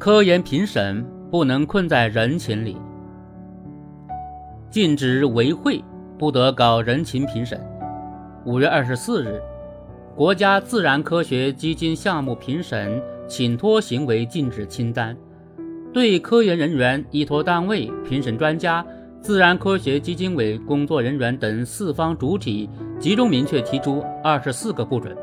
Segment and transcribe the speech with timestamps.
[0.00, 2.74] 科研评审不能困在人情里，
[4.70, 5.84] 禁止违会，
[6.18, 7.60] 不得搞人情评审。
[8.46, 9.38] 五月二十四日，
[10.16, 15.14] 国家自然科学基金项目评审请托行为禁止清单
[15.92, 18.82] 对科研人员、依托单位、评审专家、
[19.20, 25.14] 自然科学基金委工作人员等四方主体集中明确提出二十四个不准。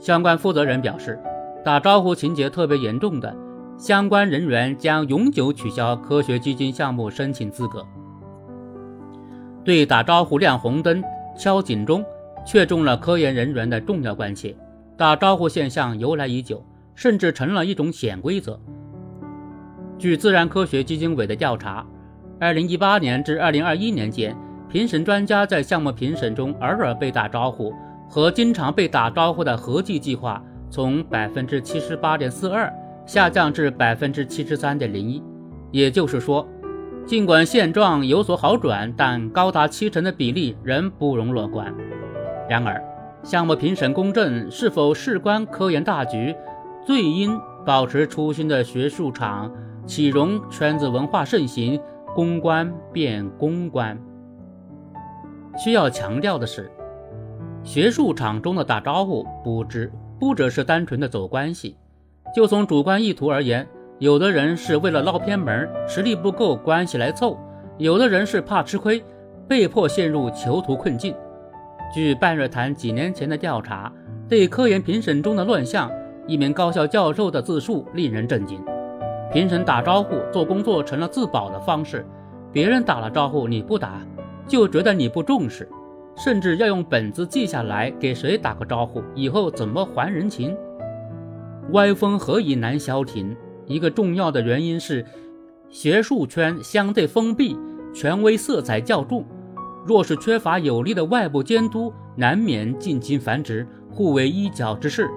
[0.00, 1.16] 相关负责人表示，
[1.64, 3.32] 打招呼情节特别严重的。
[3.78, 7.86] 相关人员将永久取消科学基金项目申请资格。
[9.64, 11.00] 对打招呼、亮红灯、
[11.38, 12.04] 敲警钟，
[12.44, 14.56] 确中了科研人员的重要关切。
[14.96, 16.60] 打招呼现象由来已久，
[16.96, 18.58] 甚至成了一种潜规则。
[19.96, 21.86] 据自然科学基金委的调查
[22.40, 24.36] ，2018年至2021年间，
[24.68, 27.72] 评审专家在项目评审中偶尔被打招呼
[28.10, 32.72] 和经常被打招呼的合计计划从百分之七十八点四二。
[33.08, 35.22] 下降至百分之七十三点零一，
[35.70, 36.46] 也就是说，
[37.06, 41.74] 尽管现状有所好转，但高达七成的比例仍不容乐观。
[42.50, 42.84] 然而，
[43.22, 46.36] 项目评审公正是否事关科研大局，
[46.86, 49.50] 最应保持初心的学术场
[49.86, 51.80] 岂容圈子文化盛行，
[52.14, 53.98] 公关变公关？
[55.56, 56.70] 需要强调的是，
[57.62, 61.74] 学术场中的打招呼不只不只是单纯的走关系。
[62.34, 63.66] 就从主观意图而言，
[63.98, 67.36] 有的人是为了捞偏门，实力不够，关系来凑；
[67.78, 69.02] 有的人是怕吃亏，
[69.48, 71.14] 被迫陷入囚徒困境。
[71.92, 73.90] 据半日谈几年前的调查，
[74.28, 75.90] 对科研评审中的乱象，
[76.26, 78.62] 一名高校教授的自述令人震惊：
[79.32, 82.06] 评审打招呼做工作成了自保的方式，
[82.52, 84.02] 别人打了招呼你不打，
[84.46, 85.66] 就觉得你不重视，
[86.14, 90.54] 甚至要用本子记下来给谁打个招呼，以后怎么还人情。
[91.72, 93.36] 歪风何以难消停？
[93.66, 95.04] 一个重要的原因是，
[95.68, 97.56] 学术圈相对封闭，
[97.92, 99.24] 权威色彩较重。
[99.84, 105.08] 若是缺乏有力的外部监督，难免近亲繁殖，互为一角之势。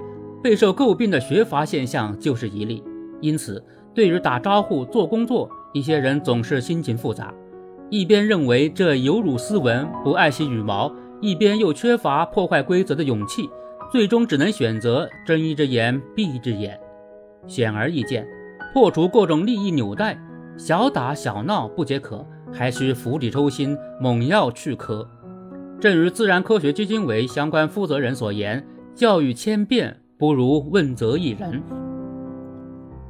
[0.43, 2.83] 备受诟病的学阀现象就是一例。
[3.21, 7.33] 因此，对于打招呼做工作，一些人总是心情复杂，
[7.89, 13.49] 一边认为这有辱斯文，不爱惜羽毛，一边又缺乏破坏规则的勇气。
[13.91, 16.79] 最终只能选择睁一只眼闭一只眼。
[17.45, 18.25] 显而易见，
[18.73, 20.17] 破除各种利益纽带，
[20.55, 25.05] 小打小闹不解渴，还需釜底抽薪，猛药去疴。
[25.77, 28.65] 正如自然科学基金委相关负责人所言
[28.95, 31.61] ：“教育千变，不如问责一人。”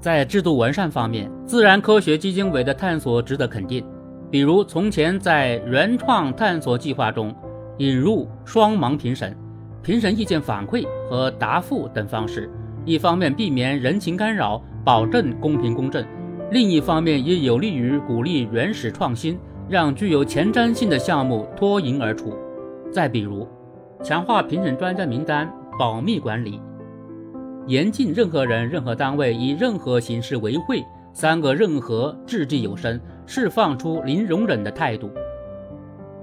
[0.02, 3.86] 在制度完善方面，自然科学基金委的探索值得肯定。
[4.32, 7.36] 比如，从前在原创探索计划中
[7.78, 9.38] 引入双盲评审。
[9.84, 12.50] 评审意见反馈和答复等方式，
[12.86, 16.04] 一方面避免人情干扰，保证公平公正；
[16.52, 22.38] 另一方面也有利于鼓励原始创新，让具有前瞻性的项目脱颖而出。
[22.92, 23.48] 再比如，
[24.04, 26.62] 强化评审专家名单保密管理，
[27.66, 35.10] 严禁任何人、任何单位以任何形式为会，三个任何掷地有声，释放出零容忍的态度。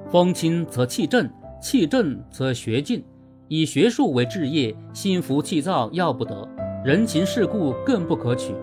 [0.08, 1.28] 风清则气正，
[1.60, 3.04] 气正则学进。
[3.48, 6.46] 以学术为置业，心浮气躁要不得，
[6.84, 8.54] 人情世故更不可取。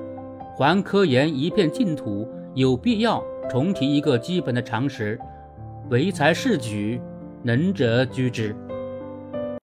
[0.55, 5.19] 还科研一片净土，有必要重提一个基本的常识：
[5.89, 7.01] 唯才是举，
[7.41, 8.55] 能者居之。